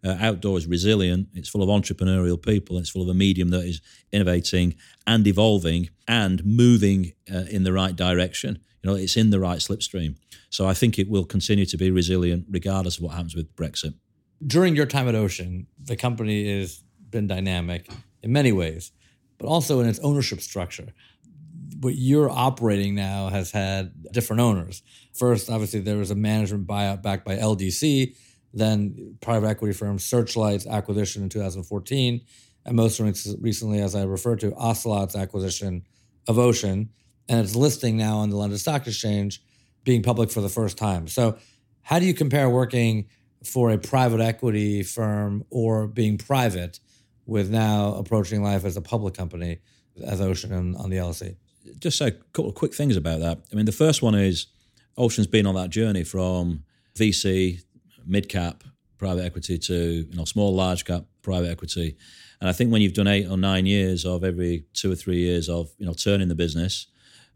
[0.06, 1.28] uh, outdoor is resilient.
[1.34, 2.78] It's full of entrepreneurial people.
[2.78, 3.80] It's full of a medium that is
[4.12, 8.60] innovating and evolving and moving uh, in the right direction.
[8.82, 10.16] You know, it's in the right slipstream.
[10.50, 13.94] So I think it will continue to be resilient regardless of what happens with Brexit.
[14.46, 17.90] During your time at Ocean, the company has been dynamic
[18.22, 18.92] in many ways,
[19.38, 20.92] but also in its ownership structure
[21.80, 24.82] what you're operating now has had different owners.
[25.14, 28.16] First, obviously, there was a management buyout backed by LDC,
[28.56, 32.20] then private equity firm Searchlight's acquisition in 2014,
[32.64, 35.84] and most recently, as I referred to, Ocelot's acquisition
[36.26, 36.90] of Ocean,
[37.28, 39.42] and its listing now on the London Stock Exchange,
[39.84, 41.06] being public for the first time.
[41.06, 41.38] So,
[41.82, 43.06] how do you compare working
[43.44, 46.80] for a private equity firm or being private
[47.26, 49.58] with now approaching life as a public company
[50.04, 51.36] as Ocean on, on the LSE?
[51.78, 53.38] just say a couple of quick things about that.
[53.52, 54.46] I mean, the first one is
[54.96, 57.62] Ocean's been on that journey from VC,
[58.06, 58.64] mid cap,
[58.98, 61.96] private equity to you know small, large cap private equity.
[62.40, 65.18] And I think when you've done eight or nine years of every two or three
[65.18, 66.86] years of you know turning the business,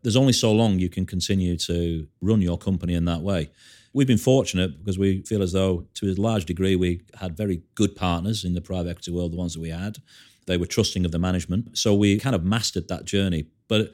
[0.03, 3.51] there's only so long you can continue to run your company in that way.
[3.93, 7.63] We've been fortunate because we feel as though, to a large degree, we had very
[7.75, 9.99] good partners in the private equity world, the ones that we had.
[10.47, 11.77] They were trusting of the management.
[11.77, 13.47] So we kind of mastered that journey.
[13.69, 13.93] But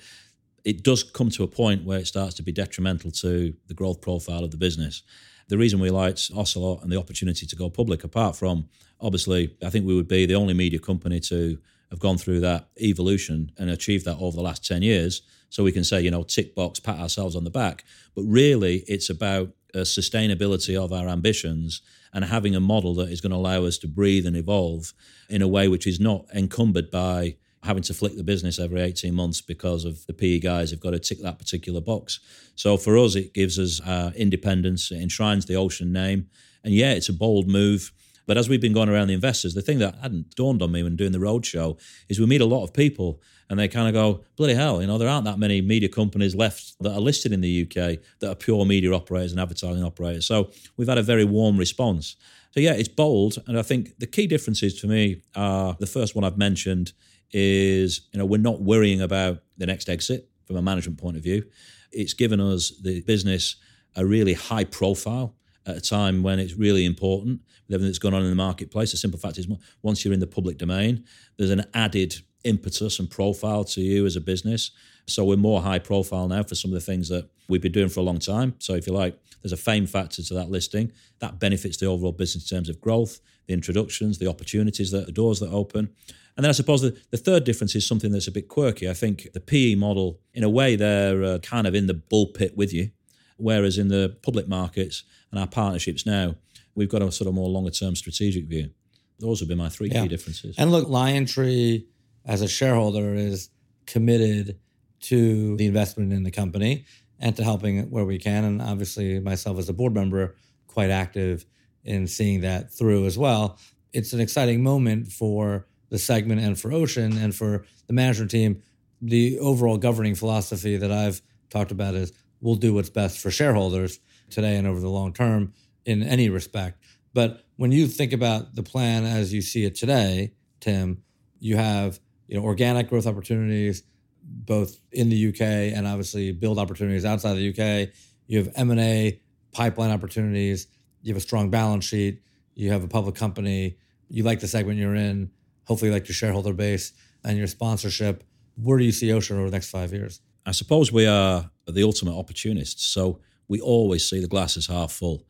[0.65, 4.01] it does come to a point where it starts to be detrimental to the growth
[4.01, 5.03] profile of the business.
[5.49, 8.69] The reason we liked Ocelot and the opportunity to go public, apart from
[9.01, 11.59] obviously, I think we would be the only media company to
[11.91, 15.23] have gone through that evolution and achieved that over the last 10 years.
[15.51, 17.85] So we can say, you know, tick box, pat ourselves on the back.
[18.17, 21.83] But really, it's about sustainability of our ambitions
[22.13, 24.95] and having a model that is going to allow us to breathe and evolve
[25.29, 27.37] in a way which is not encumbered by
[27.67, 30.91] having to flick the business every 18 months because of the PE guys have got
[30.91, 32.21] to tick that particular box.
[32.55, 36.29] So for us, it gives us uh, independence, it enshrines the Ocean name.
[36.65, 37.93] And yeah, it's a bold move.
[38.27, 40.83] But as we've been going around the investors, the thing that hadn't dawned on me
[40.83, 43.95] when doing the roadshow is we meet a lot of people and they kind of
[43.95, 47.33] go, bloody hell, you know, there aren't that many media companies left that are listed
[47.33, 50.27] in the UK that are pure media operators and advertising operators.
[50.27, 52.17] So we've had a very warm response.
[52.51, 53.37] So yeah, it's bold.
[53.47, 56.93] And I think the key differences for me are the first one I've mentioned
[57.39, 61.23] is, you know, we're not worrying about the next exit from a management point of
[61.23, 61.45] view.
[61.93, 63.57] It's given us the business
[63.95, 65.35] a really high profile
[65.67, 68.93] at a time when it's really important with everything that's going on in the marketplace.
[68.93, 69.47] The simple fact is,
[69.83, 71.05] once you're in the public domain,
[71.37, 72.15] there's an added
[72.45, 74.71] impetus and profile to you as a business.
[75.07, 77.91] So we're more high profile now for some of the things that we've been doing
[77.91, 78.55] for a long time.
[78.61, 82.13] So if you like, there's a fame factor to that listing that benefits the overall
[82.13, 85.91] business in terms of growth, the introductions, the opportunities, that the doors that open.
[86.37, 88.89] And then I suppose the, the third difference is something that's a bit quirky.
[88.89, 92.57] I think the PE model, in a way, they're uh, kind of in the bullpit
[92.57, 92.91] with you,
[93.39, 96.37] whereas in the public markets and our partnerships now,
[96.75, 98.71] we've got a sort of more longer term strategic view.
[99.19, 100.03] Those would be my three yeah.
[100.03, 100.57] key differences.
[100.59, 101.87] And look, LionTree
[102.27, 103.49] as a shareholder is
[103.87, 104.59] committed
[105.01, 106.85] to the investment in the company
[107.19, 108.45] and to helping where we can.
[108.45, 110.37] And obviously, myself as a board member,
[110.67, 111.47] quite active
[111.87, 113.59] in seeing that through as well.
[113.93, 118.63] It's an exciting moment for the segment and for Ocean and for the management team.
[119.01, 124.01] The overall governing philosophy that I've talked about is we'll do what's best for shareholders
[124.31, 125.53] today and over the long term
[125.85, 126.83] in any respect.
[127.15, 131.03] But when you think about the plan as you see it today, Tim,
[131.39, 133.83] you have you know organic growth opportunities
[134.23, 137.95] both in the UK and obviously build opportunities outside the UK.
[138.27, 139.21] You have M and A
[139.53, 140.67] pipeline opportunities.
[141.07, 142.21] You have a strong balance sheet.
[142.57, 143.77] You have a public company.
[144.09, 145.31] You like the segment you're in.
[145.63, 148.25] Hopefully, you like your shareholder base and your sponsorship.
[148.61, 150.21] Where do you see Ocean over the next five years?
[150.45, 152.85] I suppose we are the ultimate opportunists.
[152.87, 155.23] So we always see the glass as half full.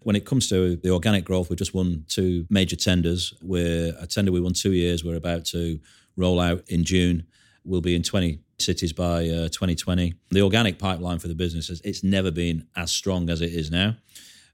[0.00, 3.32] When it comes to the organic growth, we've just won two major tenders.
[3.40, 5.04] We're a tender we won two years.
[5.04, 5.78] We're about to
[6.16, 7.24] roll out in June.
[7.64, 10.12] We'll be in 20 cities by uh, 2020.
[10.30, 13.70] The organic pipeline for the business, is, it's never been as strong as it is
[13.70, 13.94] now.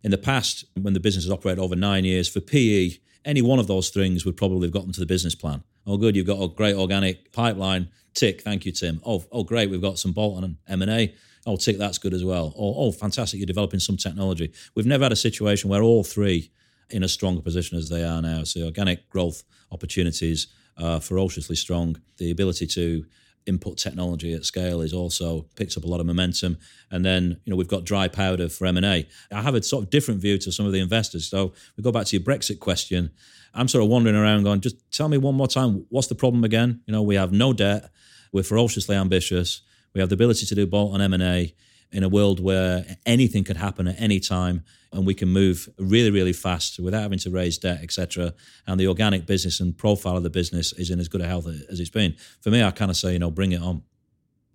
[0.03, 2.93] In the past, when the business has operated over nine years, for PE,
[3.25, 5.65] any one of those things would probably have gotten to the business plan.
[5.87, 7.89] Oh, good, you've got a great organic pipeline.
[8.15, 9.01] Tick, thank you, Tim.
[9.05, 11.15] Oh, oh, great, we've got some bolt-on M&A.
[11.45, 12.55] Oh, tick, that's good as well.
[12.57, 14.53] Oh, oh, fantastic, you're developing some technology.
[14.75, 16.51] We've never had a situation where all three
[16.91, 18.45] in a stronger position as they are now.
[18.45, 22.01] So organic growth opportunities are ferociously strong.
[22.19, 23.05] The ability to
[23.47, 26.59] input technology at scale is also picks up a lot of momentum.
[26.91, 29.09] And then you know we've got dry powder for M and A.
[29.33, 31.29] I have a sort of different view to some of the investors.
[31.29, 33.11] So we go back to your Brexit question.
[33.55, 36.45] I'm sort of wandering around going, just tell me one more time, what's the problem
[36.45, 36.83] again?
[36.87, 37.91] You know, we have no debt,
[38.31, 39.63] we're ferociously ambitious,
[39.95, 41.55] we have the ability to do bolt on M and A
[41.93, 46.11] in a world where anything could happen at any time and we can move really,
[46.11, 48.33] really fast without having to raise debt, etc.
[48.67, 51.47] And the organic business and profile of the business is in as good a health
[51.47, 52.17] as it's been.
[52.41, 53.83] For me, I kind of say, you know, bring it on.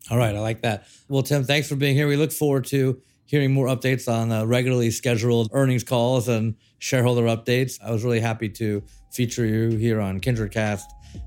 [0.09, 0.87] All right, I like that.
[1.07, 2.07] Well, Tim, thanks for being here.
[2.07, 7.23] We look forward to hearing more updates on uh, regularly scheduled earnings calls and shareholder
[7.23, 7.79] updates.
[7.81, 10.83] I was really happy to feature you here on KindredCast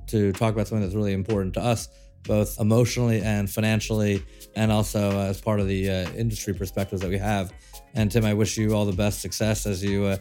[0.08, 1.88] to talk about something that's really important to us
[2.24, 4.22] both emotionally and financially,
[4.56, 7.52] and also uh, as part of the uh, industry perspectives that we have.
[7.94, 10.16] And Tim, I wish you all the best success as you uh,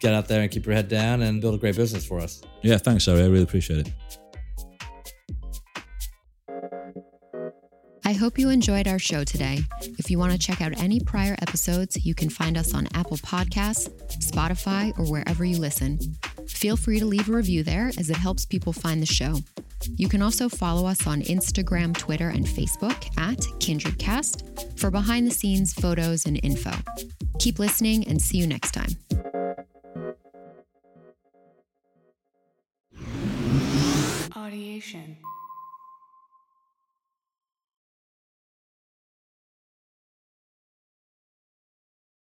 [0.00, 2.42] get out there and keep your head down and build a great business for us.
[2.62, 3.22] Yeah, thanks, Harry.
[3.22, 3.92] I really appreciate it.
[8.06, 9.58] I hope you enjoyed our show today.
[9.98, 13.16] If you want to check out any prior episodes, you can find us on Apple
[13.16, 13.90] Podcasts,
[14.20, 15.98] Spotify, or wherever you listen.
[16.46, 19.40] Feel free to leave a review there as it helps people find the show.
[19.96, 25.34] You can also follow us on Instagram, Twitter, and Facebook at KindredCast for behind the
[25.34, 26.70] scenes photos and info.
[27.40, 28.90] Keep listening and see you next time.
[34.30, 35.16] Audiation.